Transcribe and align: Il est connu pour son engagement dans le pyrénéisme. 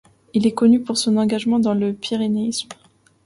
Il 0.33 0.47
est 0.47 0.51
connu 0.55 0.79
pour 0.81 0.97
son 0.97 1.15
engagement 1.17 1.59
dans 1.59 1.75
le 1.75 1.93
pyrénéisme. 1.93 2.69